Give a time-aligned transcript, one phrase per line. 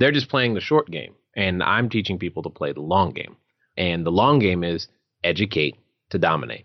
[0.00, 3.36] They're just playing the short game, and I'm teaching people to play the long game.
[3.76, 4.88] And the long game is
[5.22, 5.76] educate
[6.08, 6.64] to dominate.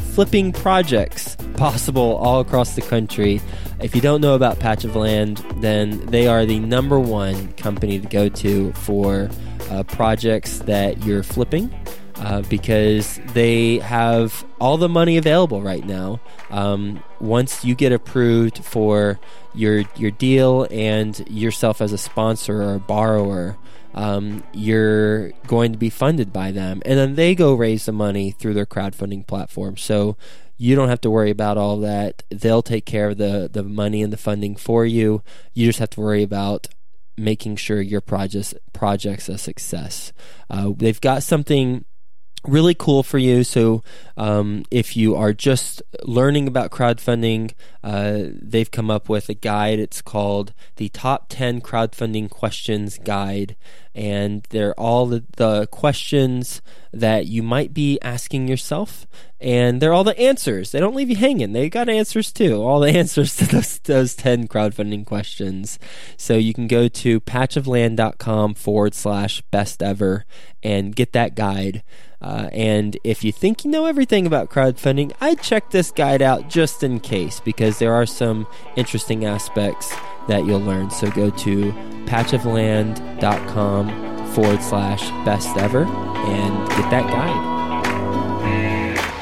[0.00, 3.40] flipping projects possible all across the country.
[3.80, 8.00] If you don't know about Patch of Land, then they are the number one company
[8.00, 9.28] to go to for
[9.70, 11.72] uh, projects that you're flipping.
[12.16, 16.20] Uh, because they have all the money available right now.
[16.50, 19.20] Um, once you get approved for
[19.54, 23.56] your your deal and yourself as a sponsor or a borrower,
[23.94, 26.82] um, you're going to be funded by them.
[26.84, 29.76] And then they go raise the money through their crowdfunding platform.
[29.76, 30.16] So
[30.56, 32.22] you don't have to worry about all that.
[32.30, 35.22] They'll take care of the, the money and the funding for you.
[35.54, 36.66] You just have to worry about
[37.16, 40.12] making sure your projects project's a success.
[40.48, 41.84] Uh, they've got something
[42.46, 43.44] really cool for you.
[43.44, 43.82] So,
[44.16, 49.78] um, if you are just learning about crowdfunding, uh, they've come up with a guide.
[49.78, 53.56] It's called the Top 10 Crowdfunding Questions Guide.
[53.98, 59.08] And they're all the, the questions that you might be asking yourself.
[59.40, 60.70] And they're all the answers.
[60.70, 61.52] They don't leave you hanging.
[61.52, 62.62] They got answers too.
[62.62, 65.80] All the answers to those, those 10 crowdfunding questions.
[66.16, 70.24] So you can go to patchofland.com forward slash best ever
[70.62, 71.82] and get that guide.
[72.22, 76.48] Uh, and if you think you know everything about crowdfunding, I'd check this guide out
[76.48, 78.46] just in case because there are some
[78.76, 79.92] interesting aspects
[80.28, 80.90] that you'll learn.
[80.90, 81.72] So go to
[82.06, 87.58] patchofland.com forward slash best ever and get that guide.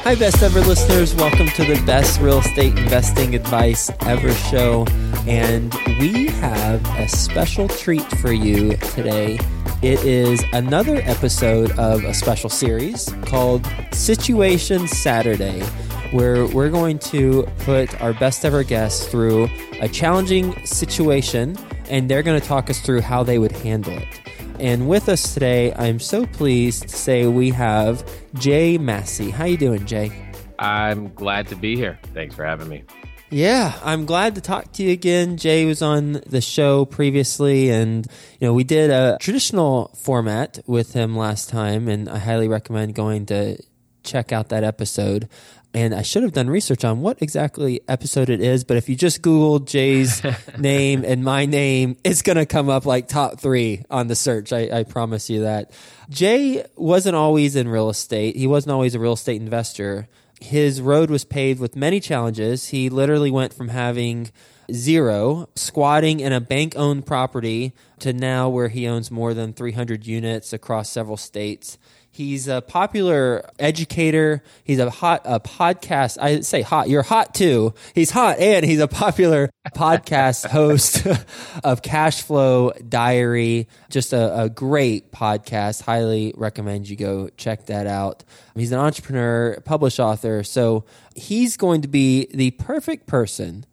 [0.03, 1.13] Hi, best ever listeners.
[1.15, 4.85] Welcome to the best real estate investing advice ever show.
[5.27, 9.37] And we have a special treat for you today.
[9.83, 15.61] It is another episode of a special series called Situation Saturday,
[16.09, 19.47] where we're going to put our best ever guests through
[19.79, 21.55] a challenging situation
[21.91, 24.19] and they're going to talk us through how they would handle it.
[24.59, 29.29] And with us today, I'm so pleased to say we have Jay Massey.
[29.29, 30.11] How you doing, Jay?
[30.57, 31.99] I'm glad to be here.
[32.15, 32.83] Thanks for having me.
[33.29, 35.35] Yeah, I'm glad to talk to you again.
[35.37, 38.07] Jay was on the show previously, and
[38.39, 42.95] you know we did a traditional format with him last time, and I highly recommend
[42.95, 43.61] going to
[44.03, 45.27] check out that episode
[45.73, 48.63] and I should have done research on what exactly episode it is.
[48.63, 50.23] But if you just Google Jay's
[50.57, 54.51] name and my name, it's going to come up like top three on the search.
[54.51, 55.71] I, I, promise you that.
[56.09, 58.35] Jay wasn't always in real estate.
[58.35, 60.07] He wasn't always a real estate investor.
[60.39, 62.69] His road was paved with many challenges.
[62.69, 64.29] He literally went from having
[64.71, 70.05] zero, squatting in a bank owned property, to now where he owns more than 300
[70.05, 71.77] units across several states.
[72.17, 74.41] He's a popular educator.
[74.63, 76.17] He's a hot a podcast.
[76.19, 76.89] I say hot.
[76.89, 77.75] You're hot too.
[77.93, 81.05] He's hot and he's a popular podcast host
[81.63, 83.67] of Cash Flow Diary.
[83.91, 85.83] Just a, a, great podcast.
[85.83, 88.23] Highly recommend you go check that out.
[88.55, 90.43] He's an entrepreneur, published author.
[90.43, 93.63] So he's going to be the perfect person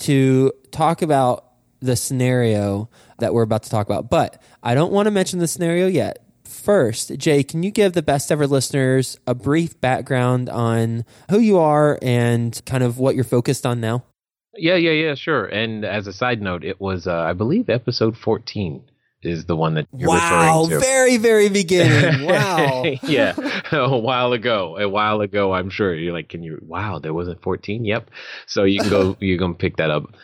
[0.00, 1.46] to talk about
[1.80, 2.90] the scenario
[3.20, 4.10] that we're about to talk about.
[4.10, 6.25] But I don't want to mention the scenario yet
[6.66, 11.58] first, Jay, can you give the best ever listeners a brief background on who you
[11.58, 14.04] are and kind of what you're focused on now?
[14.56, 15.44] Yeah, yeah, yeah, sure.
[15.44, 18.82] And as a side note, it was, uh, I believe, episode 14
[19.22, 20.84] is the one that you're wow, referring to.
[20.84, 22.26] very, very beginning.
[22.26, 22.82] Wow.
[23.04, 23.34] yeah,
[23.72, 24.76] a while ago.
[24.76, 25.94] A while ago, I'm sure.
[25.94, 27.84] You're like, can you, wow, there wasn't 14?
[27.84, 28.10] Yep.
[28.46, 30.16] So you can go, you can pick that up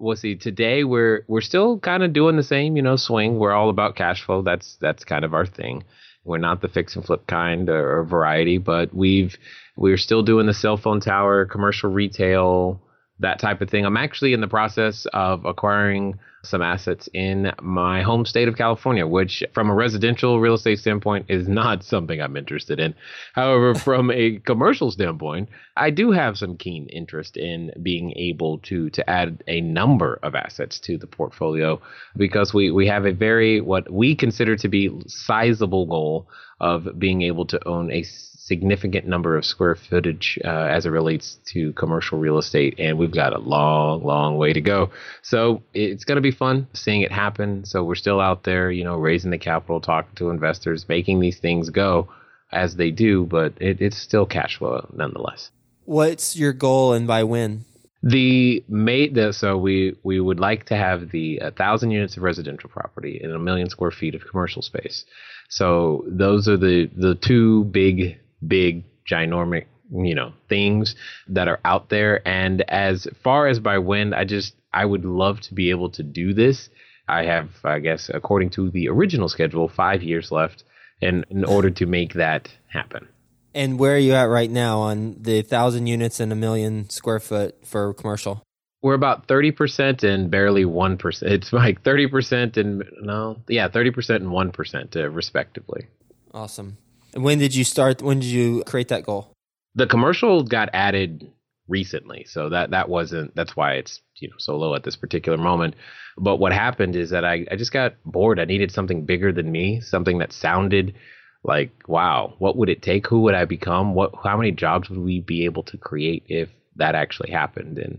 [0.00, 0.34] we'll see.
[0.34, 3.38] Today we're we're still kind of doing the same, you know, swing.
[3.38, 4.42] We're all about cash flow.
[4.42, 5.84] That's that's kind of our thing.
[6.24, 9.36] We're not the fix and flip kind or, or variety, but we've
[9.76, 12.82] we're still doing the cell phone tower, commercial retail,
[13.20, 13.84] that type of thing.
[13.86, 19.06] I'm actually in the process of acquiring some assets in my home state of California,
[19.06, 22.94] which, from a residential real estate standpoint, is not something I'm interested in.
[23.34, 28.90] However, from a commercial standpoint, I do have some keen interest in being able to
[28.90, 31.80] to add a number of assets to the portfolio
[32.16, 36.28] because we we have a very what we consider to be sizable goal
[36.60, 38.02] of being able to own a
[38.50, 43.14] significant number of square footage uh, as it relates to commercial real estate, and we've
[43.14, 44.90] got a long, long way to go.
[45.22, 47.64] So it's going to be fun seeing it happen.
[47.64, 51.38] So we're still out there, you know, raising the capital, talking to investors, making these
[51.38, 52.08] things go
[52.50, 55.50] as they do, but it, it's still cash flow nonetheless.
[55.84, 57.64] What's your goal and by when?
[58.02, 62.70] The made the so we we would like to have the thousand units of residential
[62.70, 65.04] property and a million square feet of commercial space.
[65.50, 70.94] So those are the the two big big ginormic you know things
[71.28, 72.26] that are out there.
[72.26, 76.02] And as far as by when, I just I would love to be able to
[76.02, 76.68] do this.
[77.08, 80.64] I have I guess according to the original schedule, five years left,
[81.00, 83.08] in in order to make that happen.
[83.52, 87.18] And where are you at right now on the thousand units and a million square
[87.18, 88.42] foot for commercial?
[88.82, 91.32] We're about thirty percent and barely one percent.
[91.32, 95.88] It's like thirty percent and no, yeah, thirty percent and one percent, uh, respectively.
[96.32, 96.78] Awesome.
[97.14, 98.02] When did you start?
[98.02, 99.32] When did you create that goal?
[99.74, 101.30] The commercial got added
[101.68, 103.34] recently, so that that wasn't.
[103.34, 105.74] That's why it's you know so low at this particular moment.
[106.18, 108.38] But what happened is that I I just got bored.
[108.38, 110.94] I needed something bigger than me, something that sounded
[111.42, 114.98] like wow what would it take who would i become what how many jobs would
[114.98, 117.98] we be able to create if that actually happened and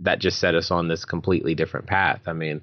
[0.00, 2.60] that just set us on this completely different path i mean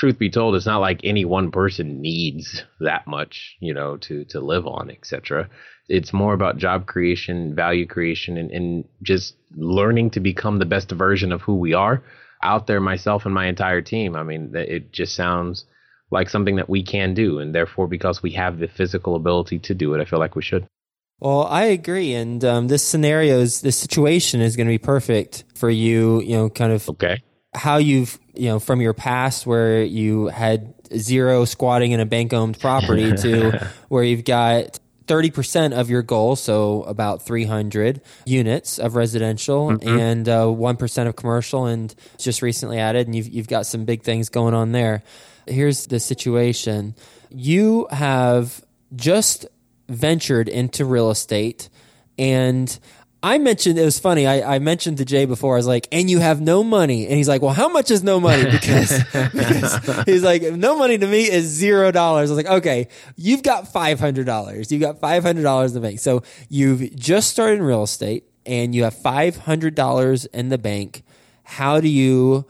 [0.00, 4.24] truth be told it's not like any one person needs that much you know to
[4.24, 5.48] to live on etc
[5.88, 10.90] it's more about job creation value creation and, and just learning to become the best
[10.90, 12.02] version of who we are
[12.42, 15.64] out there myself and my entire team i mean it just sounds
[16.10, 17.38] like something that we can do.
[17.38, 20.42] And therefore, because we have the physical ability to do it, I feel like we
[20.42, 20.66] should.
[21.20, 22.14] Well, I agree.
[22.14, 26.36] And um, this scenario is, this situation is going to be perfect for you, you
[26.36, 27.22] know, kind of okay.
[27.54, 32.32] How you've, you know, from your past where you had zero squatting in a bank
[32.32, 38.94] owned property to where you've got 30% of your goal, so about 300 units of
[38.94, 39.88] residential mm-hmm.
[39.88, 44.02] and uh, 1% of commercial, and just recently added, and you've, you've got some big
[44.02, 45.02] things going on there
[45.50, 46.94] here's the situation
[47.30, 48.64] you have
[48.94, 49.46] just
[49.88, 51.68] ventured into real estate
[52.18, 52.78] and
[53.22, 54.26] I mentioned it was funny.
[54.26, 55.54] I, I, mentioned to Jay before.
[55.54, 58.02] I was like, "And you have no money," and he's like, "Well, how much is
[58.02, 62.44] no money?" Because, because he's like, "No money to me is zero dollars." I was
[62.44, 64.72] like, "Okay, you've got five hundred dollars.
[64.72, 66.00] You've got five hundred dollars in the bank.
[66.00, 70.58] So you've just started in real estate, and you have five hundred dollars in the
[70.58, 71.02] bank.
[71.42, 72.46] How do you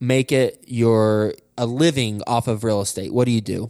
[0.00, 3.12] make it your a living off of real estate?
[3.12, 3.68] What do you do?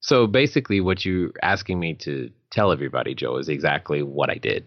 [0.00, 4.66] So basically, what you're asking me to tell everybody, Joe, is exactly what I did.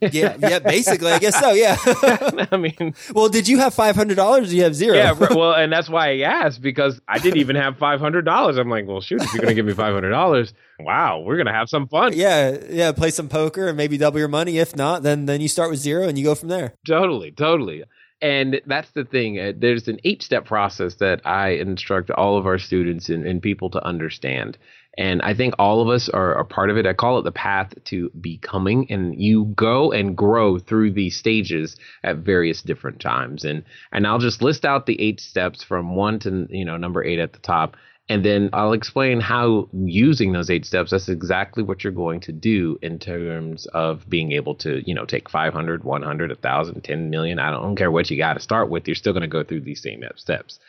[0.00, 1.52] Yeah, yeah, basically, I guess so.
[1.52, 1.76] Yeah.
[2.50, 4.50] I mean, well, did you have five hundred dollars?
[4.50, 4.96] Do you have zero?
[4.96, 8.56] Yeah, well, and that's why I asked because I didn't even have five hundred dollars.
[8.58, 11.52] I'm like, well, shoot, if you're gonna give me five hundred dollars, wow, we're gonna
[11.52, 12.12] have some fun.
[12.14, 14.58] Yeah, yeah, play some poker and maybe double your money.
[14.58, 16.74] If not, then then you start with zero and you go from there.
[16.86, 17.84] Totally, totally.
[18.22, 19.38] And that's the thing.
[19.38, 23.42] Uh, there's an eight step process that I instruct all of our students and, and
[23.42, 24.56] people to understand.
[24.98, 26.86] And I think all of us are, a part of it.
[26.86, 28.90] I call it the path to becoming.
[28.90, 33.44] And you go and grow through these stages at various different times.
[33.44, 37.04] And and I'll just list out the eight steps from one to you know number
[37.04, 37.76] eight at the top.
[38.08, 42.32] And then I'll explain how using those eight steps, that's exactly what you're going to
[42.32, 47.40] do in terms of being able to, you know, take 500, 100, 1,000, 10 million.
[47.40, 48.86] I don't, I don't care what you got to start with.
[48.86, 50.60] You're still going to go through these same steps.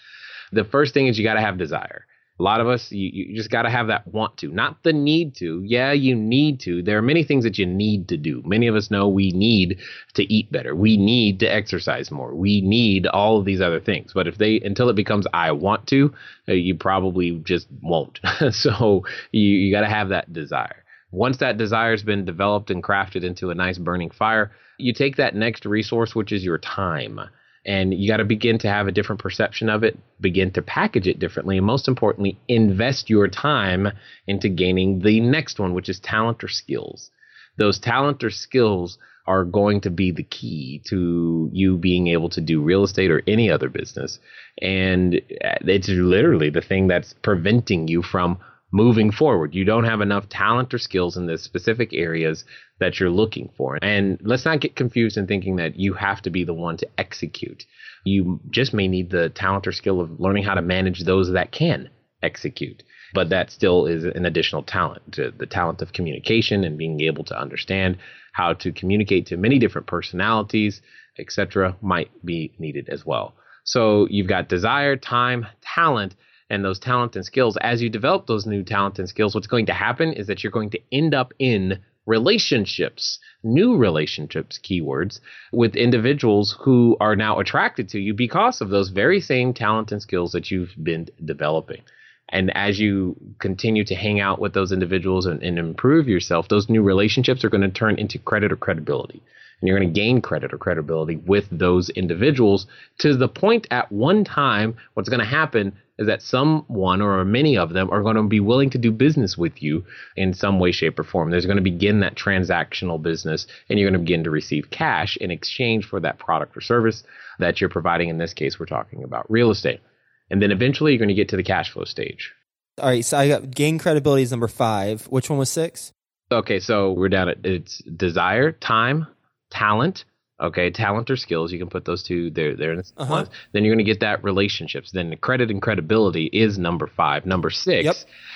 [0.51, 2.07] The first thing is you got to have desire
[2.39, 4.93] a lot of us you, you just got to have that want to not the
[4.93, 5.61] need to.
[5.65, 6.81] Yeah you need to.
[6.83, 8.41] There are many things that you need to do.
[8.45, 9.79] Many of us know we need
[10.13, 10.75] to eat better.
[10.75, 12.35] We need to exercise more.
[12.35, 14.11] We need all of these other things.
[14.13, 16.13] But if they until it becomes i want to
[16.47, 18.19] uh, you probably just won't.
[18.51, 20.83] So you, you got to have that desire.
[21.11, 25.15] Once that desire has been developed and crafted into a nice burning fire you take
[25.15, 27.19] that next resource which is your time
[27.67, 31.05] and you got to begin to have a different perception of it, begin to package
[31.05, 33.89] it differently, and most importantly, invest your time
[34.25, 37.11] into gaining the next one, which is talent or skills.
[37.57, 38.97] Those talent or skills
[39.27, 43.21] are going to be the key to you being able to do real estate or
[43.27, 44.19] any other business.
[44.61, 48.37] And uh, it's literally the thing that's preventing you from
[48.71, 49.55] moving forward.
[49.55, 52.43] You don't have enough talent or skills in the specific areas
[52.79, 53.79] that you're looking for.
[53.81, 56.87] And let's not get confused in thinking that you have to be the one to
[56.97, 57.63] execute.
[58.03, 61.51] You just may need the talent or skill of learning how to manage those that
[61.51, 61.89] can
[62.21, 62.83] execute.
[63.13, 67.39] But that still is an additional talent, the talent of communication and being able to
[67.39, 67.97] understand
[68.33, 70.81] how to communicate to many different personalities,
[71.17, 73.33] etc., might be needed as well.
[73.63, 76.15] So you've got desire, time, talent,
[76.49, 77.57] and those talent and skills.
[77.61, 80.51] As you develop those new talent and skills, what's going to happen is that you're
[80.51, 85.19] going to end up in relationships, new relationships, keywords,
[85.51, 90.01] with individuals who are now attracted to you because of those very same talent and
[90.01, 91.81] skills that you've been developing.
[92.29, 96.69] And as you continue to hang out with those individuals and, and improve yourself, those
[96.69, 99.21] new relationships are going to turn into credit or credibility.
[99.59, 102.67] And you're going to gain credit or credibility with those individuals
[102.99, 107.57] to the point at one time, what's going to happen is that someone or many
[107.57, 109.83] of them are going to be willing to do business with you
[110.15, 111.31] in some way, shape, or form.
[111.31, 115.17] There's going to begin that transactional business, and you're going to begin to receive cash
[115.17, 117.03] in exchange for that product or service
[117.39, 118.09] that you're providing.
[118.09, 119.81] In this case, we're talking about real estate.
[120.29, 122.33] And then eventually you're going to get to the cash flow stage.
[122.79, 123.03] All right.
[123.03, 125.07] So I got gain credibility is number five.
[125.07, 125.93] Which one was six?
[126.31, 126.59] Okay.
[126.59, 129.07] So we're down at it's desire, time,
[129.49, 130.05] talent.
[130.39, 132.55] Okay, talent or skills, you can put those two there.
[132.55, 133.25] There, uh-huh.
[133.53, 134.91] then you're going to get that relationships.
[134.91, 137.25] Then credit and credibility is number five.
[137.25, 137.95] Number six yep.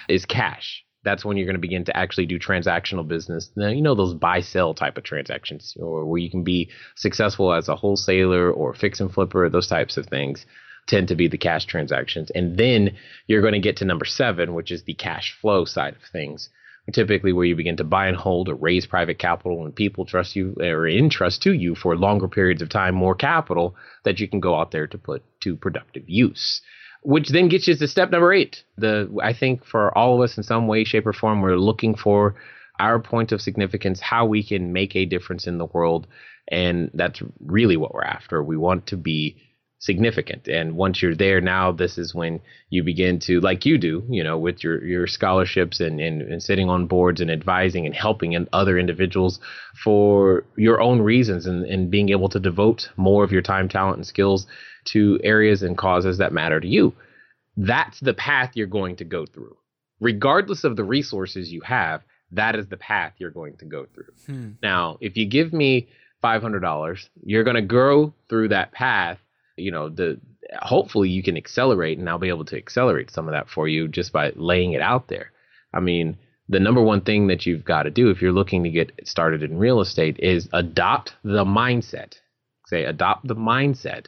[0.10, 0.84] is cash.
[1.04, 3.52] That's when you're going to begin to actually do transactional business.
[3.56, 7.54] Now, you know those buy sell type of transactions, or where you can be successful
[7.54, 10.46] as a wholesaler or fix and flipper, those types of things
[10.88, 12.32] tend to be the cash transactions.
[12.32, 15.96] And then you're going to get to number seven, which is the cash flow side
[15.96, 16.50] of things.
[16.92, 20.36] Typically, where you begin to buy and hold or raise private capital, and people trust
[20.36, 24.40] you or entrust to you for longer periods of time more capital that you can
[24.40, 26.62] go out there to put to productive use.
[27.04, 28.64] Which then gets you to step number eight.
[28.78, 31.96] The I think for all of us in some way, shape, or form, we're looking
[31.96, 32.36] for
[32.80, 36.08] our point of significance, how we can make a difference in the world,
[36.48, 38.44] and that's really what we're after.
[38.44, 39.38] We want to be
[39.82, 40.48] significant.
[40.48, 44.24] And once you're there, now this is when you begin to, like you do, you
[44.24, 48.34] know, with your, your scholarships and, and, and sitting on boards and advising and helping
[48.34, 49.40] in other individuals
[49.84, 53.98] for your own reasons and, and being able to devote more of your time, talent,
[53.98, 54.46] and skills
[54.86, 56.94] to areas and causes that matter to you.
[57.58, 59.58] That's the path you're going to go through.
[60.00, 64.14] Regardless of the resources you have, that is the path you're going to go through.
[64.28, 64.50] Hmm.
[64.62, 65.90] Now, if you give me
[66.24, 69.18] $500, you're going to go through that path
[69.58, 70.20] you know the
[70.60, 73.88] hopefully you can accelerate and I'll be able to accelerate some of that for you
[73.88, 75.32] just by laying it out there.
[75.74, 76.18] I mean,
[76.50, 79.44] the number one thing that you've got to do if you're looking to get started
[79.44, 82.16] in real estate is adopt the mindset.
[82.68, 84.08] Say adopt the mindset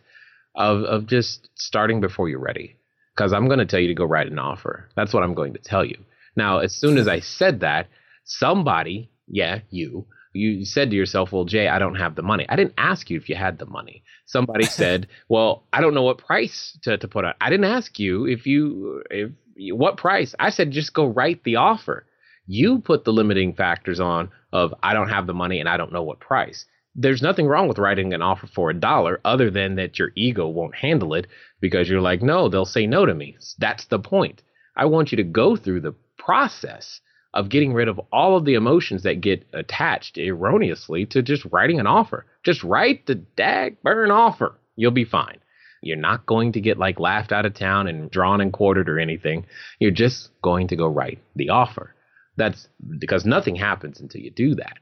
[0.55, 2.75] of of just starting before you're ready.
[3.15, 4.89] Cuz I'm going to tell you to go write an offer.
[4.95, 5.97] That's what I'm going to tell you.
[6.35, 7.87] Now, as soon as I said that,
[8.23, 12.45] somebody, yeah, you you said to yourself, well, Jay, I don't have the money.
[12.49, 14.03] I didn't ask you if you had the money.
[14.25, 17.33] Somebody said, well, I don't know what price to, to put on.
[17.39, 19.31] I didn't ask you if you, if
[19.71, 20.33] what price.
[20.39, 22.07] I said, just go write the offer.
[22.47, 25.93] You put the limiting factors on of I don't have the money and I don't
[25.93, 26.65] know what price.
[26.95, 30.47] There's nothing wrong with writing an offer for a dollar other than that your ego
[30.47, 31.27] won't handle it
[31.61, 33.37] because you're like, no, they'll say no to me.
[33.57, 34.43] That's the point.
[34.75, 36.99] I want you to go through the process
[37.33, 41.79] of getting rid of all of the emotions that get attached erroneously to just writing
[41.79, 42.25] an offer.
[42.43, 44.55] Just write the dag burn offer.
[44.75, 45.39] You'll be fine.
[45.81, 48.99] You're not going to get like laughed out of town and drawn and quartered or
[48.99, 49.45] anything.
[49.79, 51.93] You're just going to go write the offer.
[52.37, 52.67] That's
[52.99, 54.77] because nothing happens until you do that.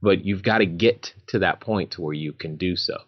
[0.00, 2.98] But you've got to get to that point to where you can do so.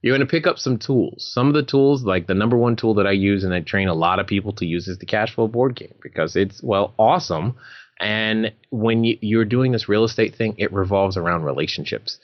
[0.00, 1.26] You're going to pick up some tools.
[1.32, 3.88] Some of the tools, like the number one tool that I use and I train
[3.88, 6.94] a lot of people to use, is the cash flow board game because it's, well,
[6.98, 7.56] awesome
[8.00, 12.18] and when you, are doing this real estate thing, it revolves around relationships.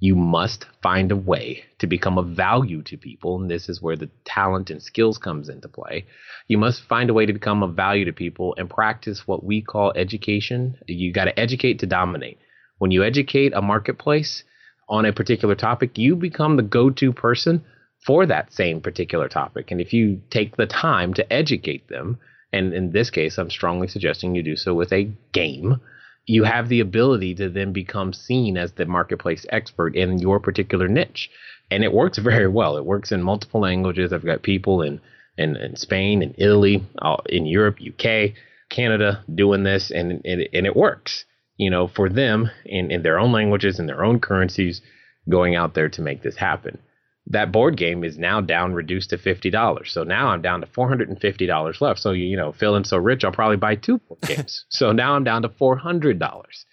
[0.00, 3.96] You must find a way to become of value to people, and this is where
[3.96, 6.04] the talent and skills comes into play.
[6.46, 9.62] You must find a way to become of value to people and practice what we
[9.62, 10.76] call education.
[10.86, 12.38] You got to educate to dominate.
[12.78, 14.44] When you educate a marketplace
[14.88, 17.64] on a particular topic, you become the go-to person
[18.04, 19.70] for that same particular topic.
[19.70, 22.18] And if you take the time to educate them,
[22.54, 25.80] and in this case, I'm strongly suggesting you do so with a game.
[26.26, 30.86] You have the ability to then become seen as the marketplace expert in your particular
[30.86, 31.30] niche.
[31.72, 32.76] And it works very well.
[32.76, 34.12] It works in multiple languages.
[34.12, 35.00] I've got people in,
[35.36, 36.86] in, in Spain, in Italy,
[37.26, 38.34] in Europe, UK,
[38.70, 41.24] Canada doing this, and, and, and it works,
[41.56, 44.80] you know, for them in, in their own languages, in their own currencies,
[45.28, 46.78] going out there to make this happen
[47.26, 49.92] that board game is now down reduced to fifty dollars.
[49.92, 52.00] So now I'm down to four hundred and fifty dollars left.
[52.00, 54.64] So you know, feeling so rich, I'll probably buy two board games.
[54.70, 56.66] so now I'm down to four hundred dollars.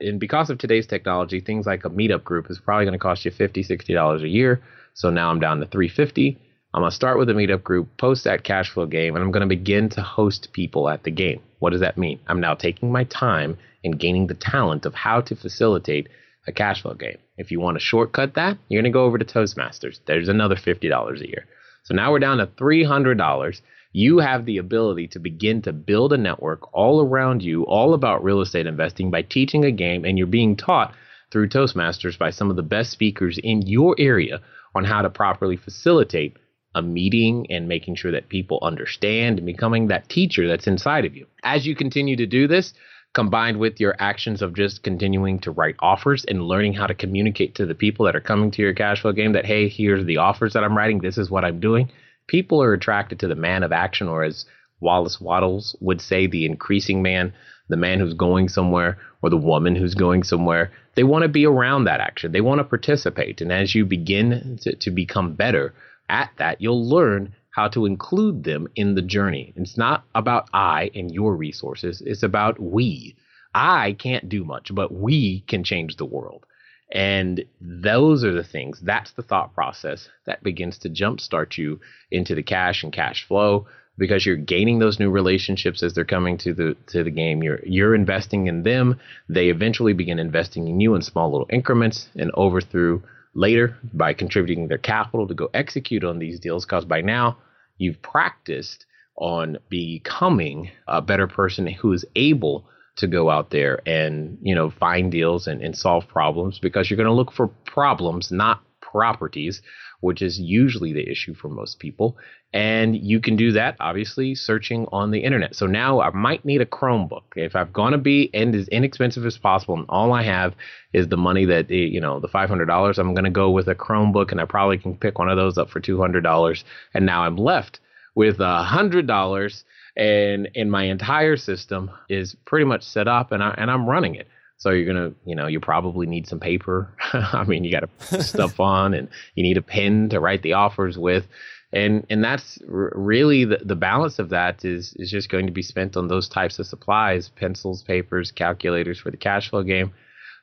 [0.00, 3.24] And because of today's technology, things like a meetup group is probably going to cost
[3.24, 4.62] you fifty, sixty dollars a year.
[4.94, 6.38] So now I'm down to three fifty.
[6.74, 9.46] I'm gonna start with a meetup group, post that cash flow game, and I'm gonna
[9.46, 11.40] begin to host people at the game.
[11.58, 12.20] What does that mean?
[12.26, 16.08] I'm now taking my time and gaining the talent of how to facilitate
[16.46, 17.16] a cash flow game.
[17.36, 20.00] If you want to shortcut that, you're going to go over to Toastmasters.
[20.06, 21.46] There's another $50 a year.
[21.84, 23.60] So now we're down to $300.
[23.92, 28.24] you have the ability to begin to build a network all around you, all about
[28.24, 30.94] real estate investing by teaching a game, and you're being taught
[31.30, 34.40] through Toastmasters by some of the best speakers in your area
[34.74, 36.36] on how to properly facilitate
[36.74, 41.16] a meeting and making sure that people understand and becoming that teacher that's inside of
[41.16, 41.26] you.
[41.42, 42.74] As you continue to do this,
[43.16, 47.54] combined with your actions of just continuing to write offers and learning how to communicate
[47.54, 50.18] to the people that are coming to your cash flow game that, hey, here's the
[50.18, 51.90] offers that I'm writing, this is what I'm doing.
[52.26, 54.44] People are attracted to the man of action, or as
[54.80, 57.32] Wallace Wattles would say, the increasing man,
[57.70, 60.70] the man who's going somewhere, or the woman who's going somewhere.
[60.94, 63.40] They want to be around that action, they want to participate.
[63.40, 65.72] And as you begin to, to become better
[66.10, 69.50] at that, you'll learn how to include them in the journey.
[69.56, 73.16] It's not about I and your resources, it's about we.
[73.54, 76.44] I can't do much, but we can change the world.
[76.92, 82.34] And those are the things, that's the thought process that begins to jumpstart you into
[82.34, 86.52] the cash and cash flow because you're gaining those new relationships as they're coming to
[86.52, 87.42] the to the game.
[87.42, 89.00] You're you're investing in them.
[89.30, 94.12] They eventually begin investing in you in small little increments and over through later by
[94.12, 97.38] contributing their capital to go execute on these deals because by now
[97.78, 102.66] you've practiced on becoming a better person who is able
[102.96, 106.96] to go out there and you know find deals and, and solve problems because you're
[106.96, 109.62] going to look for problems not properties
[110.00, 112.16] which is usually the issue for most people.
[112.52, 115.54] And you can do that obviously searching on the internet.
[115.54, 117.22] So now i might need a chromebook.
[117.34, 120.54] If i'm going to be and as inexpensive as possible and all i have
[120.92, 123.74] is the money that eh, you know the $500 i'm going to go with a
[123.74, 126.64] chromebook and i probably can pick one of those up for $200
[126.94, 127.80] and now i'm left
[128.14, 129.64] with hundred dollars
[129.96, 134.14] and and my entire system is pretty much set up and I and I'm running
[134.14, 134.28] it.
[134.58, 136.92] So you're gonna, you know, you probably need some paper.
[137.12, 140.42] I mean, you got to put stuff on, and you need a pen to write
[140.42, 141.26] the offers with,
[141.72, 145.52] and and that's r- really the the balance of that is is just going to
[145.52, 149.92] be spent on those types of supplies: pencils, papers, calculators for the cash flow game,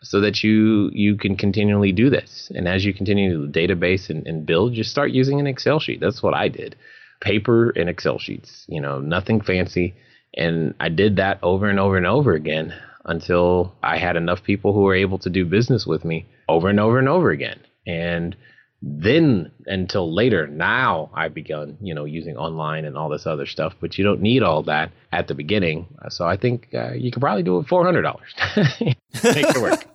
[0.04, 2.52] so that you you can continually do this.
[2.54, 5.80] And as you continue to the database and, and build, just start using an Excel
[5.80, 6.00] sheet.
[6.00, 6.76] That's what I did
[7.24, 9.96] paper and Excel sheets, you know, nothing fancy.
[10.36, 12.74] And I did that over and over and over again
[13.06, 16.80] until I had enough people who were able to do business with me over and
[16.80, 17.60] over and over again.
[17.86, 18.36] And
[18.82, 23.74] then until later, now I've begun, you know, using online and all this other stuff,
[23.80, 25.88] but you don't need all that at the beginning.
[26.10, 28.16] So I think uh, you could probably do it $400.
[29.24, 29.86] Make it work.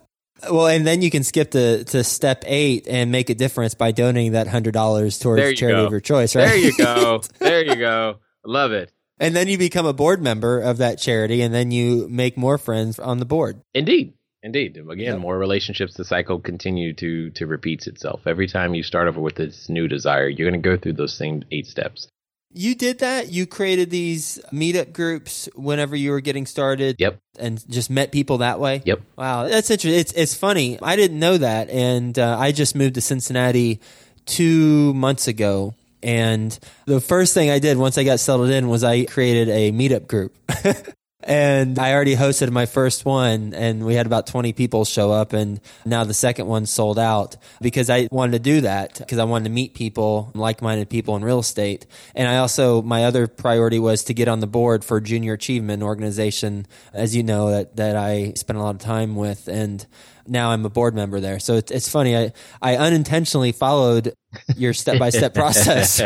[0.49, 3.91] Well, and then you can skip to, to step eight and make a difference by
[3.91, 5.85] donating that hundred dollars towards charity go.
[5.85, 6.47] of your choice, right?
[6.47, 7.21] There you go.
[7.39, 8.19] there you go.
[8.45, 8.89] Love it.
[9.19, 12.57] And then you become a board member of that charity, and then you make more
[12.57, 13.61] friends on the board.
[13.73, 14.77] Indeed, indeed.
[14.77, 15.19] Again, yep.
[15.19, 15.95] more relationships.
[15.95, 18.21] The cycle continue to to repeats itself.
[18.25, 21.13] Every time you start over with this new desire, you're going to go through those
[21.13, 22.07] same eight steps.
[22.51, 23.31] You did that.
[23.31, 26.95] You created these meetup groups whenever you were getting started.
[26.97, 27.19] Yep.
[27.37, 28.81] And just met people that way.
[28.85, 29.01] Yep.
[29.17, 29.99] Wow, that's interesting.
[29.99, 30.79] It's it's funny.
[30.81, 33.79] I didn't know that, and uh, I just moved to Cincinnati
[34.25, 35.75] two months ago.
[36.01, 39.71] And the first thing I did once I got settled in was I created a
[39.71, 40.35] meetup group.
[41.21, 45.33] And I already hosted my first one and we had about 20 people show up
[45.33, 49.25] and now the second one sold out because I wanted to do that because I
[49.25, 51.85] wanted to meet people, like-minded people in real estate.
[52.15, 55.83] And I also, my other priority was to get on the board for Junior Achievement
[55.83, 59.49] organization, as you know, that, that I spent a lot of time with.
[59.49, 59.85] And
[60.25, 61.39] now I'm a board member there.
[61.39, 62.15] So it's, it's funny.
[62.15, 64.13] I, I unintentionally followed
[64.55, 65.99] your step by step process.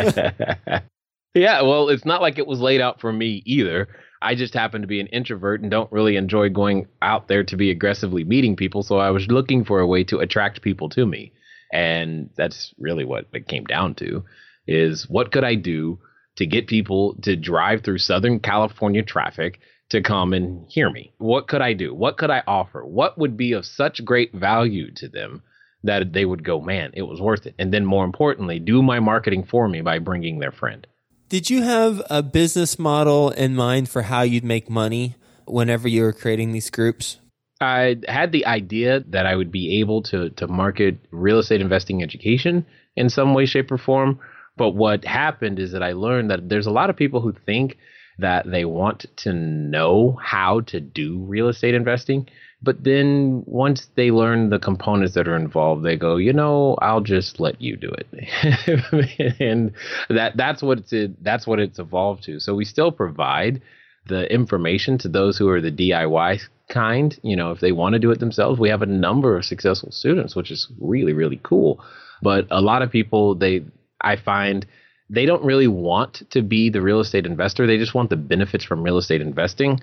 [1.35, 1.61] yeah.
[1.61, 3.87] Well, it's not like it was laid out for me either.
[4.23, 7.57] I just happen to be an introvert and don't really enjoy going out there to
[7.57, 8.81] be aggressively meeting people.
[8.81, 11.33] So I was looking for a way to attract people to me.
[11.71, 14.23] And that's really what it came down to
[14.67, 15.99] is what could I do
[16.37, 19.59] to get people to drive through Southern California traffic
[19.89, 21.13] to come and hear me?
[21.17, 21.93] What could I do?
[21.93, 22.85] What could I offer?
[22.85, 25.43] What would be of such great value to them
[25.83, 27.55] that they would go, man, it was worth it?
[27.59, 30.87] And then more importantly, do my marketing for me by bringing their friend.
[31.33, 35.15] Did you have a business model in mind for how you'd make money
[35.47, 37.17] whenever you were creating these groups?
[37.59, 42.03] I had the idea that I would be able to to market real estate investing
[42.03, 44.19] education in some way, shape, or form.
[44.57, 47.79] But what happened is that I learned that there's a lot of people who think
[48.19, 52.27] that they want to know how to do real estate investing,
[52.63, 57.01] but then once they learn the components that are involved, they go, you know, I'll
[57.01, 59.73] just let you do it, and
[60.09, 62.39] that that's what it's that's what it's evolved to.
[62.39, 63.61] So we still provide
[64.07, 67.19] the information to those who are the DIY kind.
[67.21, 69.91] You know, if they want to do it themselves, we have a number of successful
[69.91, 71.83] students, which is really really cool.
[72.21, 73.65] But a lot of people, they
[73.99, 74.65] I find
[75.09, 77.67] they don't really want to be the real estate investor.
[77.67, 79.81] They just want the benefits from real estate investing,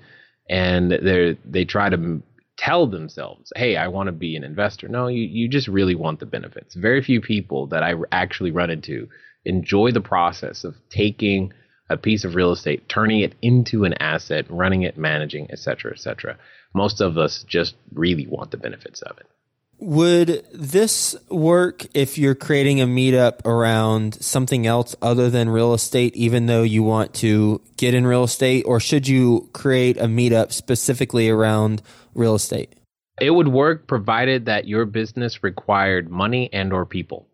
[0.49, 2.23] and they they try to
[2.63, 6.19] tell themselves, "Hey, I want to be an investor." No, you you just really want
[6.19, 6.75] the benefits.
[6.75, 9.07] Very few people that I actually run into
[9.45, 11.51] enjoy the process of taking
[11.89, 15.91] a piece of real estate, turning it into an asset, running it, managing, et cetera,
[15.91, 16.37] et cetera.
[16.73, 19.25] Most of us just really want the benefits of it.
[19.79, 26.15] Would this work if you're creating a meetup around something else other than real estate,
[26.15, 28.63] even though you want to get in real estate?
[28.67, 31.81] Or should you create a meetup specifically around
[32.13, 32.73] real estate?
[33.19, 37.27] It would work provided that your business required money and or people.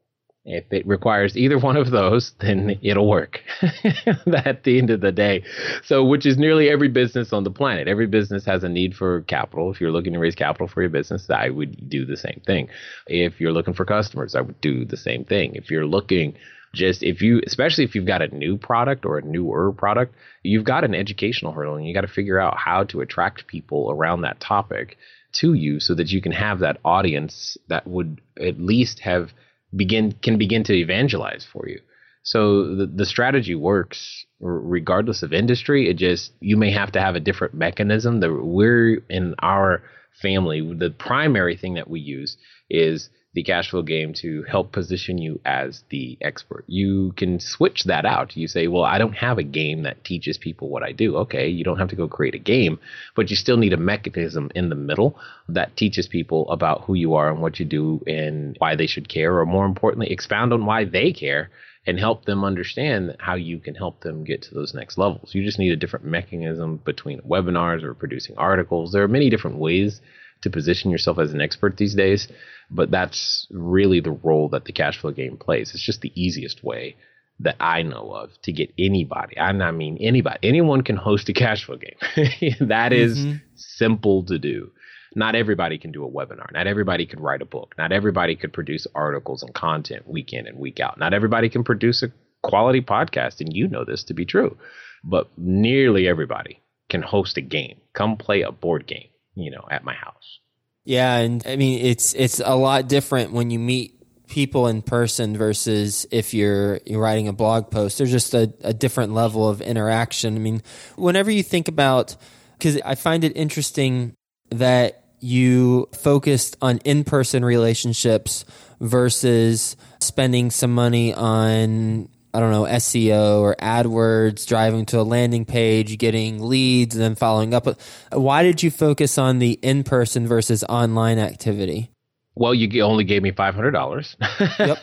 [0.50, 5.12] If it requires either one of those, then it'll work at the end of the
[5.12, 5.44] day.
[5.84, 7.88] So, which is nearly every business on the planet.
[7.88, 9.72] Every business has a need for capital.
[9.72, 12.70] If you're looking to raise capital for your business, I would do the same thing.
[13.08, 15.56] If you're looking for customers, I would do the same thing.
[15.56, 16.36] If you're looking
[16.78, 20.64] just if you especially if you've got a new product or a newer product you've
[20.64, 24.22] got an educational hurdle and you got to figure out how to attract people around
[24.22, 24.98] that topic
[25.34, 29.32] to you so that you can have that audience that would at least have
[29.76, 31.80] begin can begin to evangelize for you.
[32.24, 35.90] So the, the strategy works regardless of industry.
[35.90, 38.20] It just you may have to have a different mechanism.
[38.20, 39.84] That we're in our
[40.22, 42.38] family, the primary thing that we use
[42.70, 46.64] is the cash flow game to help position you as the expert.
[46.68, 48.36] You can switch that out.
[48.36, 51.18] You say, well, I don't have a game that teaches people what I do.
[51.18, 52.80] Okay, you don't have to go create a game,
[53.16, 57.14] but you still need a mechanism in the middle that teaches people about who you
[57.14, 60.66] are and what you do and why they should care, or more importantly, expound on
[60.66, 61.52] why they care
[61.86, 65.34] and help them understand how you can help them get to those next levels.
[65.34, 68.92] You just need a different mechanism between webinars or producing articles.
[68.92, 70.02] There are many different ways
[70.42, 72.28] to position yourself as an expert these days
[72.70, 75.72] but that's really the role that the cash flow game plays.
[75.74, 76.96] It's just the easiest way
[77.40, 79.40] that I know of to get anybody.
[79.40, 80.40] I mean anybody.
[80.44, 82.58] Anyone can host a cash flow game.
[82.68, 83.38] that is mm-hmm.
[83.56, 84.72] simple to do.
[85.16, 86.52] Not everybody can do a webinar.
[86.52, 87.76] Not everybody could write a book.
[87.78, 91.00] Not everybody could produce articles and content week in and week out.
[91.00, 92.12] Not everybody can produce a
[92.44, 94.58] quality podcast, and you know this to be true.
[95.04, 97.80] But nearly everybody can host a game.
[97.94, 100.40] Come play a board game, you know, at my house.
[100.84, 103.94] Yeah, and I mean it's it's a lot different when you meet
[104.28, 107.98] people in person versus if you're you're writing a blog post.
[107.98, 110.36] There's just a, a different level of interaction.
[110.36, 110.62] I mean,
[110.96, 112.16] whenever you think about
[112.58, 114.16] because I find it interesting
[114.50, 118.46] that you focused on in-person relationships
[118.80, 125.44] versus spending some money on I don't know, SEO or AdWords, driving to a landing
[125.44, 127.66] page, getting leads, and then following up.
[128.12, 131.90] Why did you focus on the in person versus online activity?
[132.36, 134.16] Well, you only gave me five hundred dollars.
[134.60, 134.78] yep.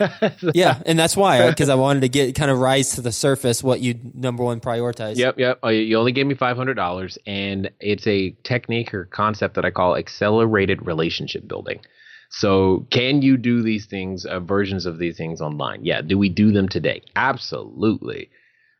[0.53, 3.63] Yeah, and that's why because I wanted to get kind of rise to the surface
[3.63, 5.15] what you number one prioritize.
[5.15, 5.61] Yep, yep.
[5.63, 9.65] Oh, you only gave me five hundred dollars, and it's a technique or concept that
[9.65, 11.79] I call accelerated relationship building.
[12.39, 15.85] So, can you do these things, uh, versions of these things online?
[15.85, 16.03] Yeah.
[16.03, 17.03] Do we do them today?
[17.15, 18.29] Absolutely.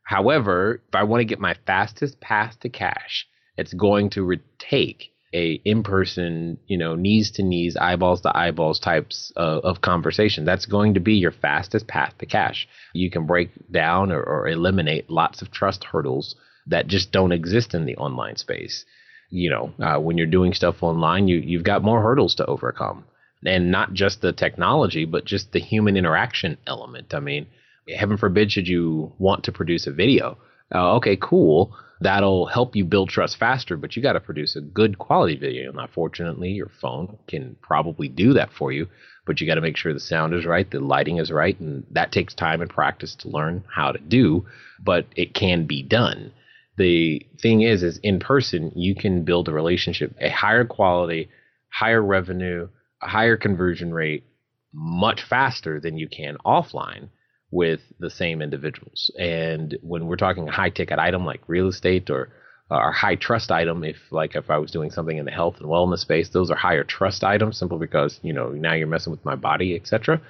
[0.03, 3.25] However, if I want to get my fastest path to cash,
[3.57, 9.31] it's going to take a in-person, you know, knees to knees, eyeballs to eyeballs types
[9.37, 10.43] of, of, conversation.
[10.43, 12.67] That's going to be your fastest path to cash.
[12.93, 16.35] You can break down or, or eliminate lots of trust hurdles
[16.67, 18.83] that just don't exist in the online space.
[19.29, 23.05] You know, uh, when you're doing stuff online, you you've got more hurdles to overcome
[23.43, 27.13] and not just the technology, but just the human interaction element.
[27.13, 27.47] I mean,
[27.95, 30.37] heaven forbid should you want to produce a video.
[30.73, 31.75] Uh, okay, cool.
[32.01, 35.71] That'll help you build trust faster, but you got to produce a good quality video.
[35.71, 38.87] Now, fortunately, your phone can probably do that for you,
[39.25, 41.85] but you got to make sure the sound is right, the lighting is right, and
[41.91, 44.45] that takes time and practice to learn how to do,
[44.83, 46.33] but it can be done.
[46.77, 51.29] The thing is, is in person, you can build a relationship, a higher quality,
[51.69, 52.67] higher revenue,
[53.01, 54.25] a higher conversion rate
[54.73, 57.09] much faster than you can offline
[57.51, 59.09] with the same individuals.
[59.17, 62.29] And when we're talking a high ticket item like real estate or
[62.69, 65.69] a high trust item, if like if I was doing something in the health and
[65.69, 69.23] wellness space, those are higher trust items simply because you know now you're messing with
[69.23, 70.21] my body, etc.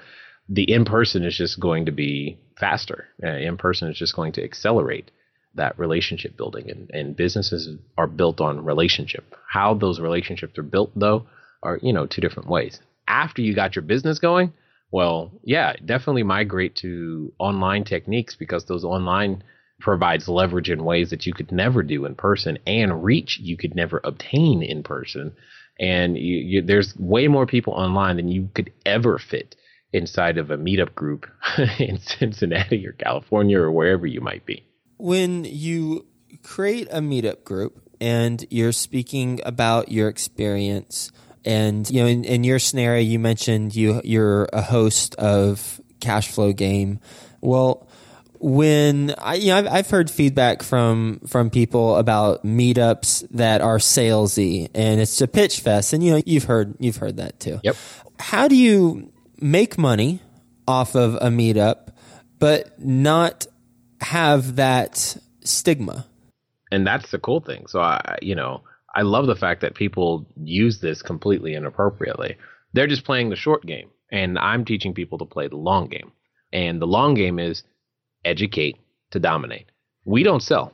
[0.50, 3.08] The in person is just going to be faster.
[3.24, 5.10] Uh, in person is just going to accelerate
[5.56, 9.36] that relationship building, and, and businesses are built on relationship.
[9.50, 11.26] How those relationships are built, though,
[11.66, 12.80] are you know two different ways.
[13.08, 14.54] After you got your business going,
[14.92, 19.44] well, yeah, definitely migrate to online techniques because those online
[19.80, 23.76] provides leverage in ways that you could never do in person and reach you could
[23.76, 25.34] never obtain in person.
[25.80, 29.56] And you, you, there's way more people online than you could ever fit
[29.92, 31.26] inside of a meetup group
[31.80, 34.66] in Cincinnati or California or wherever you might be.
[34.98, 36.06] When you
[36.44, 41.12] create a meetup group and you're speaking about your experience,
[41.46, 46.30] and you know, in, in your scenario, you mentioned you you're a host of Cash
[46.32, 47.00] Flow Game.
[47.42, 47.88] Well,
[48.40, 53.78] when I, you know, I've, I've heard feedback from from people about meetups that are
[53.78, 57.60] salesy, and it's a pitch fest, and you know, you've heard you've heard that too.
[57.64, 57.76] Yep.
[58.20, 60.22] How do you make money
[60.68, 61.90] off of a meetup,
[62.40, 63.46] but not
[64.02, 66.06] have that stigma?
[66.72, 67.68] And that's the cool thing.
[67.68, 68.64] So I, you know,
[68.96, 72.38] I love the fact that people use this completely inappropriately.
[72.74, 76.12] They're just playing the short game, and I'm teaching people to play the long game.
[76.54, 77.64] And the long game is
[78.24, 78.78] educate
[79.12, 79.70] to dominate.
[80.06, 80.74] We don't sell.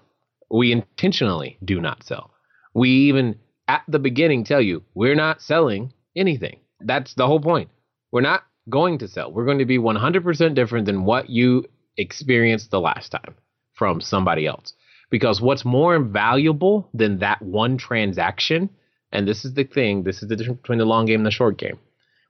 [0.51, 2.31] We intentionally do not sell.
[2.73, 6.59] We even at the beginning tell you we're not selling anything.
[6.79, 7.69] That's the whole point.
[8.11, 9.31] We're not going to sell.
[9.31, 11.65] We're going to be 100% different than what you
[11.97, 13.35] experienced the last time
[13.73, 14.73] from somebody else.
[15.11, 18.69] Because what's more valuable than that one transaction,
[19.11, 21.31] and this is the thing, this is the difference between the long game and the
[21.31, 21.77] short game.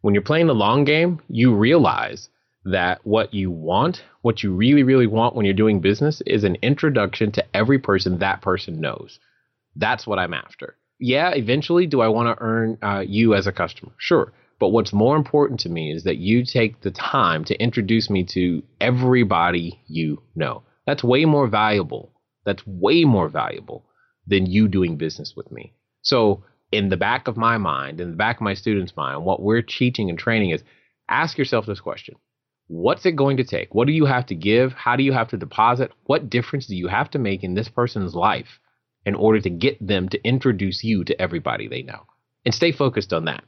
[0.02, 2.28] When you're playing the long game, you realize
[2.66, 6.58] that what you want, what you really, really want when you're doing business is an
[6.62, 9.20] introduction to every person that person knows.
[9.76, 10.76] That's what I'm after.
[11.00, 13.92] Yeah, eventually, do I want to earn uh, you as a customer?
[13.98, 14.34] Sure.
[14.60, 18.24] But what's more important to me is that you take the time to introduce me
[18.26, 20.62] to everybody you know.
[20.86, 22.11] That's way more valuable.
[22.46, 23.86] That's way more valuable
[24.28, 25.74] than you doing business with me.
[26.02, 29.42] So, in the back of my mind, in the back of my students' mind, what
[29.42, 30.64] we're teaching and training is
[31.10, 32.16] ask yourself this question
[32.68, 33.76] What's it going to take?
[33.76, 34.72] What do you have to give?
[34.74, 35.92] How do you have to deposit?
[36.06, 38.60] What difference do you have to make in this person's life
[39.06, 42.06] in order to get them to introduce you to everybody they know?
[42.46, 43.44] And stay focused on that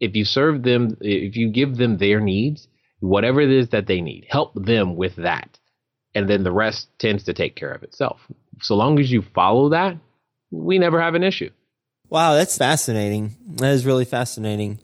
[0.00, 2.68] if you serve them, if you give them their needs,
[3.00, 5.58] whatever it is that they need, help them with that.
[6.14, 8.20] And then the rest tends to take care of itself.
[8.60, 9.96] So long as you follow that,
[10.50, 11.50] we never have an issue.
[12.08, 13.34] Wow, that's fascinating.
[13.56, 14.78] That is really fascinating.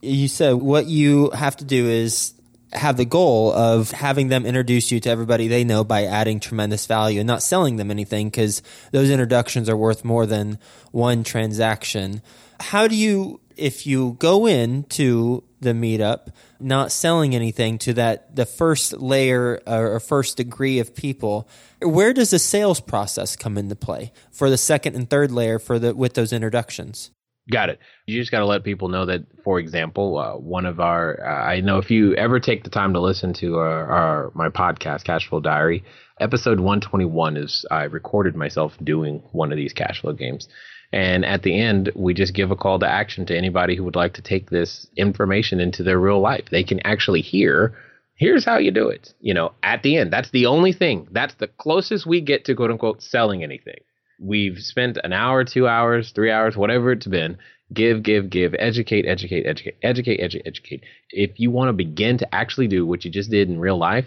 [0.00, 2.34] You said what you have to do is
[2.72, 6.86] have the goal of having them introduce you to everybody they know by adding tremendous
[6.86, 10.58] value and not selling them anything because those introductions are worth more than
[10.90, 12.22] one transaction.
[12.58, 18.46] How do you if you go into the meetup not selling anything to that the
[18.46, 21.48] first layer or first degree of people
[21.80, 25.78] where does the sales process come into play for the second and third layer for
[25.78, 27.10] the with those introductions?
[27.50, 27.80] Got it.
[28.06, 31.44] You just got to let people know that for example uh, one of our uh,
[31.44, 35.04] i know if you ever take the time to listen to our, our my podcast
[35.04, 35.84] cash flow diary
[36.20, 40.48] episode 121 is i recorded myself doing one of these cash flow games
[40.92, 43.96] and at the end, we just give a call to action to anybody who would
[43.96, 46.44] like to take this information into their real life.
[46.50, 47.74] They can actually hear,
[48.16, 49.14] here's how you do it.
[49.20, 51.08] You know, at the end, that's the only thing.
[51.10, 53.80] That's the closest we get to quote unquote selling anything.
[54.20, 57.38] We've spent an hour, two hours, three hours, whatever it's been.
[57.72, 60.82] Give, give, give, educate, educate, educate, educate, educate, educate.
[61.10, 64.04] If you want to begin to actually do what you just did in real life,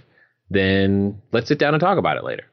[0.51, 2.43] then let's sit down and talk about it later.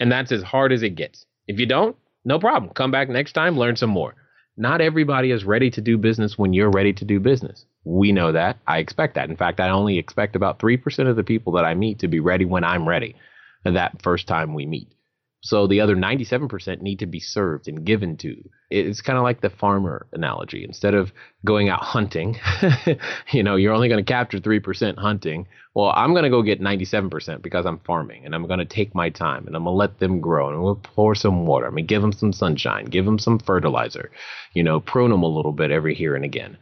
[0.00, 1.26] And that's as hard as it gets.
[1.46, 2.72] If you don't, no problem.
[2.72, 4.14] Come back next time, learn some more.
[4.56, 7.64] Not everybody is ready to do business when you're ready to do business.
[7.84, 8.58] We know that.
[8.66, 9.30] I expect that.
[9.30, 12.20] In fact, I only expect about 3% of the people that I meet to be
[12.20, 13.16] ready when I'm ready
[13.64, 14.92] that first time we meet.
[15.44, 18.48] So the other 97% need to be served and given to.
[18.70, 20.64] It's kind of like the farmer analogy.
[20.64, 21.10] Instead of
[21.44, 22.38] going out hunting,
[23.32, 25.48] you know, you're only going to capture 3% hunting.
[25.74, 28.94] Well, I'm going to go get 97% because I'm farming and I'm going to take
[28.94, 31.66] my time and I'm going to let them grow and we'll pour some water.
[31.66, 34.12] I'm going to give them some sunshine, give them some fertilizer,
[34.54, 36.56] you know, prune them a little bit every here and again.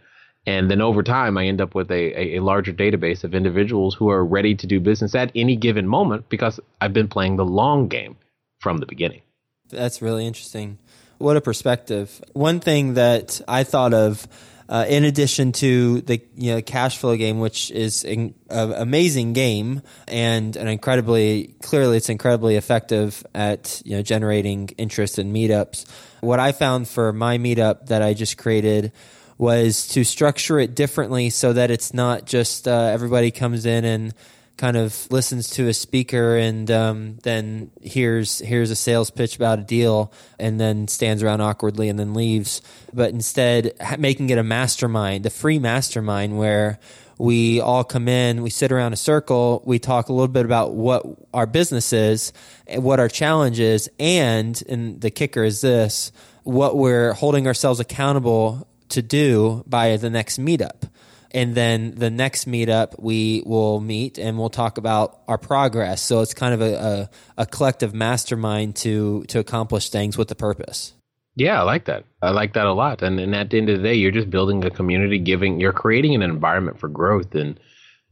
[0.46, 4.08] And then over time, I end up with a, a, larger database of individuals who
[4.08, 7.88] are ready to do business at any given moment because I've been playing the long
[7.88, 8.16] game
[8.60, 9.22] from the beginning.
[9.70, 10.78] That's really interesting.
[11.18, 12.22] What a perspective.
[12.32, 14.26] One thing that I thought of,
[14.68, 19.82] uh, in addition to the you know, cash flow game, which is an amazing game
[20.06, 25.86] and an incredibly clearly it's incredibly effective at you know generating interest in meetups.
[26.20, 28.92] What I found for my meetup that I just created
[29.38, 34.14] was to structure it differently so that it's not just uh, everybody comes in and
[34.60, 39.58] kind of listens to a speaker and um, then hears hears a sales pitch about
[39.58, 42.60] a deal and then stands around awkwardly and then leaves.
[42.92, 46.78] But instead, making it a mastermind, a free mastermind where
[47.16, 50.74] we all come in, we sit around a circle, we talk a little bit about
[50.74, 52.34] what our business is,
[52.68, 58.68] what our challenge is, and and the kicker is this: what we're holding ourselves accountable
[58.90, 60.90] to do by the next meetup
[61.32, 66.02] And then the next meetup, we will meet and we'll talk about our progress.
[66.02, 67.10] So it's kind of a, a,
[67.42, 70.92] a collective mastermind to, to accomplish things with the purpose.
[71.36, 72.04] Yeah, I like that.
[72.20, 73.02] I like that a lot.
[73.02, 75.72] And, and at the end of the day, you're just building a community, giving, you're
[75.72, 77.34] creating an environment for growth.
[77.34, 77.58] And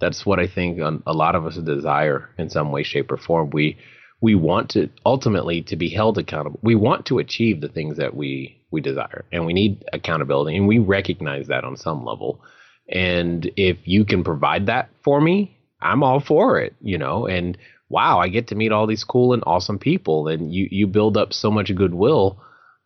[0.00, 3.50] that's what I think a lot of us desire in some way, shape, or form.
[3.50, 3.78] We,
[4.20, 6.59] we want to ultimately to be held accountable.
[6.62, 10.68] We want to achieve the things that we we desire, and we need accountability, and
[10.68, 12.42] we recognize that on some level.
[12.88, 17.27] And if you can provide that for me, I'm all for it, you know.
[17.27, 17.57] And
[17.88, 21.16] wow, I get to meet all these cool and awesome people, and you you build
[21.16, 22.40] up so much goodwill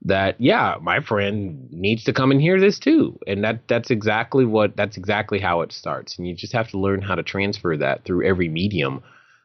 [0.04, 3.18] that yeah, my friend needs to come and hear this too.
[3.26, 6.18] And that that's exactly what that's exactly how it starts.
[6.18, 9.02] And you just have to learn how to transfer that through every medium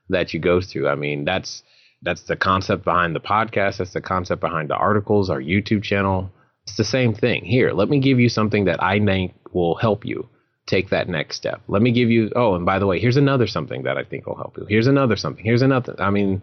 [0.09, 0.87] that you go through.
[0.87, 1.63] I mean, that's
[2.01, 3.77] that's the concept behind the podcast.
[3.77, 6.31] That's the concept behind the articles, our YouTube channel.
[6.63, 7.45] It's the same thing.
[7.45, 10.27] Here, let me give you something that I think will help you
[10.67, 11.61] take that next step.
[11.67, 14.27] Let me give you, oh, and by the way, here's another something that I think
[14.27, 14.65] will help you.
[14.67, 15.43] Here's another something.
[15.43, 15.95] Here's another.
[15.99, 16.41] I mean,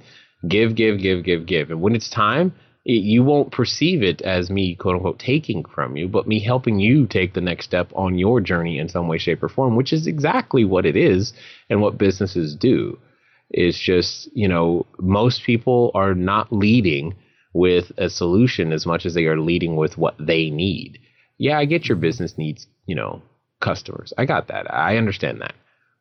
[0.48, 1.70] give, give, give, give, give.
[1.70, 2.52] And when it's time,
[2.84, 6.80] it, you won't perceive it as me, quote unquote, taking from you, but me helping
[6.80, 9.92] you take the next step on your journey in some way, shape, or form, which
[9.92, 11.32] is exactly what it is
[11.70, 12.98] and what businesses do.
[13.50, 17.14] It's just, you know, most people are not leading
[17.52, 20.98] with a solution as much as they are leading with what they need.
[21.38, 23.22] Yeah, I get your business needs, you know,
[23.64, 24.12] customers.
[24.18, 24.72] I got that.
[24.72, 25.54] I understand that.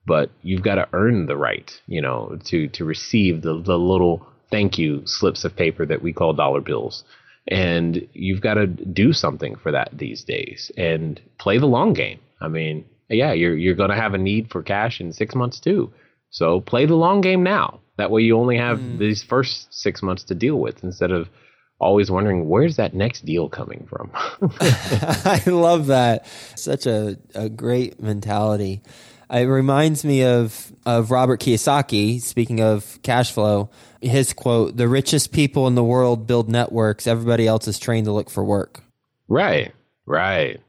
[0.05, 4.27] But you've got to earn the right, you know, to to receive the the little
[4.51, 7.03] thank you slips of paper that we call dollar bills.
[7.47, 12.19] And you've got to do something for that these days and play the long game.
[12.39, 15.59] I mean, yeah, you're you're going to have a need for cash in 6 months
[15.59, 15.91] too.
[16.29, 17.79] So play the long game now.
[17.97, 18.97] That way you only have mm.
[18.97, 21.27] these first six months to deal with instead of
[21.83, 24.09] always wondering where's that next deal coming from.
[24.59, 26.25] I love that.
[26.55, 28.81] Such a, a great mentality.
[29.29, 33.69] It reminds me of, of Robert Kiyosaki, speaking of cash flow,
[34.01, 37.07] his quote, the richest people in the world build networks.
[37.07, 38.83] Everybody else is trained to look for work.
[39.27, 39.73] Right,
[40.05, 40.61] right,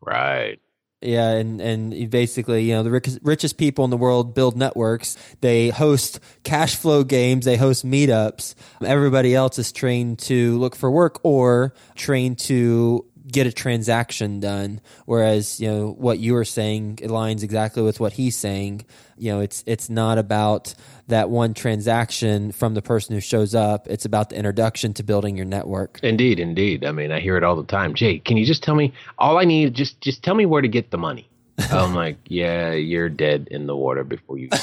[0.00, 0.58] right.
[1.00, 5.16] Yeah, and and basically, you know, the richest, richest people in the world build networks.
[5.40, 7.44] They host cash flow games.
[7.44, 8.56] They host meetups.
[8.84, 14.80] Everybody else is trained to look for work or trained to get a transaction done.
[15.06, 18.84] Whereas, you know, what you were saying aligns exactly with what he's saying.
[19.16, 20.74] You know, it's it's not about
[21.08, 23.86] that one transaction from the person who shows up.
[23.88, 26.00] It's about the introduction to building your network.
[26.02, 26.84] Indeed, indeed.
[26.84, 27.94] I mean, I hear it all the time.
[27.94, 29.74] Jay, can you just tell me all I need?
[29.74, 31.28] Just just tell me where to get the money.
[31.70, 34.48] I'm like, yeah, you're dead in the water before you.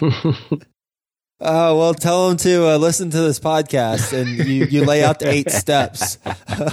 [1.40, 5.20] Oh, well, tell them to uh, listen to this podcast and you, you lay out
[5.20, 6.18] the eight steps.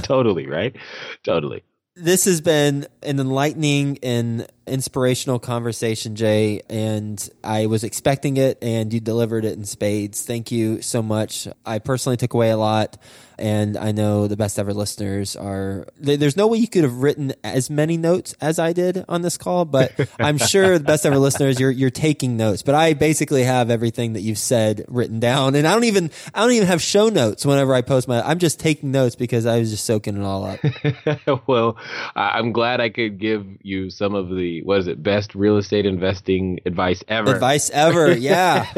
[0.01, 0.75] totally, right?
[1.23, 1.63] Totally.
[1.97, 8.91] This has been an enlightening and inspirational conversation, Jay, and I was expecting it, and
[8.91, 10.25] you delivered it in spades.
[10.25, 11.47] Thank you so much.
[11.65, 12.97] I personally took away a lot,
[13.38, 15.88] and I know the best ever listeners are.
[15.98, 19.38] There's no way you could have written as many notes as I did on this
[19.38, 22.62] call, but I'm sure the best ever listeners, you're you're taking notes.
[22.62, 26.41] But I basically have everything that you've said written down, and I don't even I
[26.41, 28.21] don't even have show notes whenever I post my.
[28.21, 31.48] I'm just taking notes because I was just soaking it all up.
[31.48, 31.78] well,
[32.15, 35.86] I'm glad I could give you some of the what is it best real estate
[35.86, 38.71] investing advice ever advice ever yeah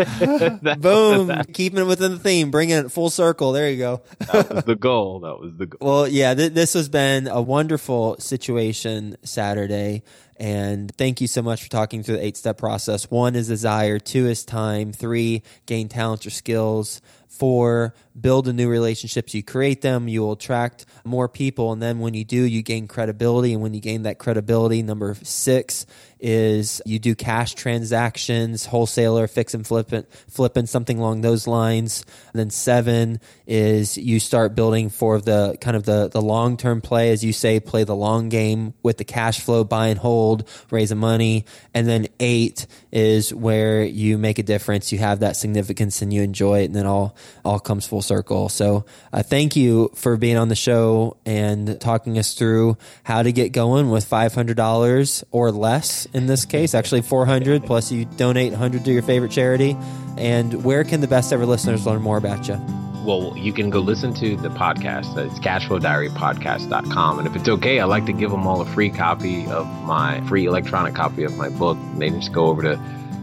[0.79, 4.63] boom keeping it within the theme bringing it full circle there you go that was
[4.65, 9.17] the goal that was the goal well yeah th- this has been a wonderful situation
[9.23, 10.03] saturday
[10.39, 13.09] and thank you so much for talking through the eight step process.
[13.09, 18.69] One is desire, two is time, three, gain talents or skills, four, build the new
[18.69, 19.33] relationships.
[19.33, 21.71] You create them, you will attract more people.
[21.71, 23.53] And then when you do, you gain credibility.
[23.53, 25.85] And when you gain that credibility, number six
[26.19, 32.03] is you do cash transactions, wholesaler, fix and flipping, flipping something along those lines.
[32.33, 36.81] And then seven is you start building for the kind of the, the long term
[36.81, 40.47] play, as you say, play the long game with the cash flow, buy and hold,
[40.71, 41.45] raising money.
[41.73, 44.91] And then eight is where you make a difference.
[44.91, 46.65] You have that significance and you enjoy it.
[46.65, 48.49] And then all, all comes full circle.
[48.49, 53.31] So uh, thank you for being on the show and talking us through how to
[53.31, 58.85] get going with $500 or less in this case, actually 400 plus you donate 100
[58.85, 59.77] to your favorite charity.
[60.17, 62.59] And where can the best ever listeners learn more about you?
[63.07, 65.17] well, you can go listen to the podcast.
[65.17, 67.19] It's cashflowdiarypodcast.com.
[67.19, 70.19] And if it's okay, I'd like to give them all a free copy of my
[70.27, 71.77] free electronic copy of my book.
[71.95, 72.75] They just go over to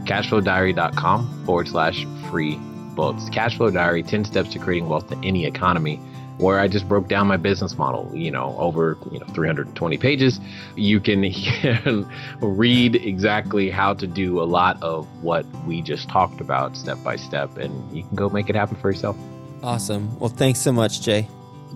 [0.05, 2.59] cashflowdiary.com forward slash free
[2.95, 3.25] books.
[3.25, 6.01] Cashflow Diary 10 Steps to Creating Wealth in Any Economy.
[6.39, 10.41] where I just broke down my business model, you know, over you know 320 pages.
[10.75, 11.21] You can
[12.41, 17.15] read exactly how to do a lot of what we just talked about step by
[17.17, 19.17] step, and you can go make it happen for yourself.
[19.63, 20.19] Awesome.
[20.19, 21.29] Well, thanks so much, Jay.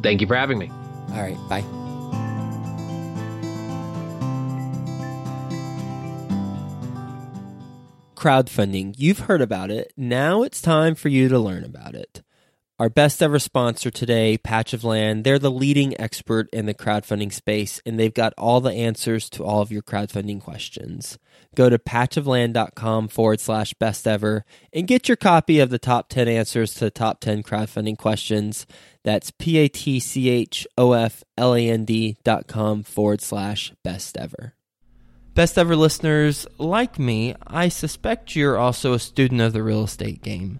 [0.03, 0.71] Thank you for having me.
[1.13, 1.39] All right.
[1.49, 1.65] Bye.
[8.19, 8.97] Crowdfunding.
[8.99, 9.93] You've heard about it.
[9.97, 12.25] Now it's time for you to learn about it.
[12.77, 17.33] Our best ever sponsor today, Patch of Land, they're the leading expert in the crowdfunding
[17.33, 21.17] space, and they've got all the answers to all of your crowdfunding questions.
[21.55, 26.27] Go to patchofland.com forward slash best ever and get your copy of the top 10
[26.27, 28.67] answers to the top 10 crowdfunding questions.
[29.05, 33.21] That's P A T C H O F L A N D dot com forward
[33.21, 34.55] slash best ever.
[35.39, 40.21] Best ever listeners, like me, I suspect you're also a student of the real estate
[40.21, 40.59] game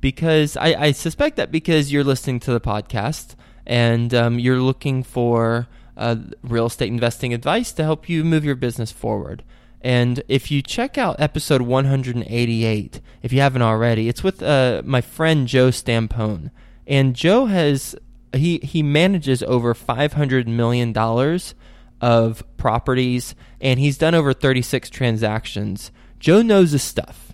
[0.00, 3.34] because I, I suspect that because you're listening to the podcast
[3.66, 5.66] and um, you're looking for
[5.96, 6.14] uh,
[6.44, 9.42] real estate investing advice to help you move your business forward.
[9.80, 15.00] And if you check out episode 188, if you haven't already, it's with uh, my
[15.00, 16.52] friend Joe Stampone.
[16.86, 17.96] And Joe has
[18.32, 21.56] he he manages over 500 million dollars
[22.00, 25.90] of properties, and he's done over 36 transactions.
[26.18, 27.30] Joe knows his stuff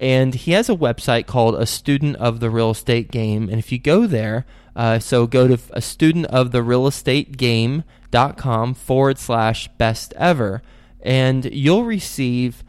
[0.00, 3.70] and he has a website called a student of the real estate game and if
[3.70, 9.18] you go there uh, so go to a student of the real estate game.com forward
[9.18, 10.62] slash best ever
[11.02, 12.64] and you'll receive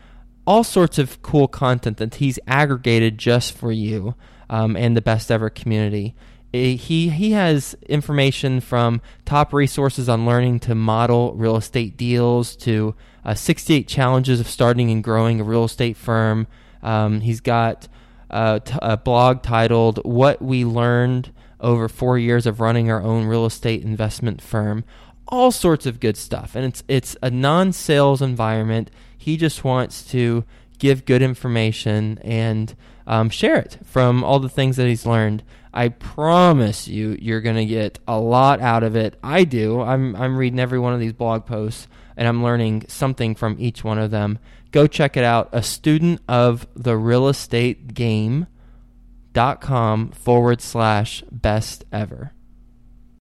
[0.46, 4.14] all sorts of cool content that he's aggregated just for you
[4.50, 6.14] um, and the best ever community
[6.52, 12.96] he he has information from top resources on learning to model real estate deals to
[13.24, 16.48] uh, 68 challenges of starting and growing a real estate firm
[16.84, 17.88] um, he's got
[18.30, 23.26] a, t- a blog titled What We Learned Over Four Years of Running Our Own
[23.26, 24.84] Real Estate Investment Firm.
[25.28, 26.56] All sorts of good stuff.
[26.56, 28.90] And it's, it's a non sales environment.
[29.18, 30.44] He just wants to
[30.80, 32.76] give good information and
[33.06, 35.44] um, share it from all the things that he's learned.
[35.74, 39.18] I promise you, you're going to get a lot out of it.
[39.24, 39.82] I do.
[39.82, 43.84] I'm, I'm reading every one of these blog posts and I'm learning something from each
[43.84, 44.40] one of them
[44.72, 45.50] go check it out.
[45.52, 48.48] A student of the real estate game
[49.34, 52.34] dot com forward slash best ever.